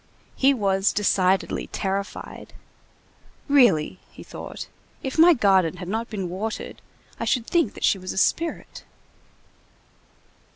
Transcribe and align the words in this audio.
He 0.35 0.51
was 0.51 0.91
decidedly 0.93 1.67
terrified. 1.67 2.53
"Really," 3.47 3.99
he 4.09 4.23
thought, 4.23 4.67
"if 5.03 5.19
my 5.19 5.35
garden 5.35 5.77
had 5.77 5.87
not 5.87 6.09
been 6.09 6.27
watered, 6.27 6.81
I 7.19 7.25
should 7.25 7.45
think 7.45 7.75
that 7.75 7.83
she 7.83 7.99
was 7.99 8.11
a 8.11 8.17
spirit." 8.17 8.83